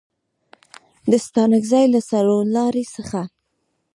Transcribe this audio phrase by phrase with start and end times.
[1.11, 3.21] د ستانکزي له څلورلارې څخه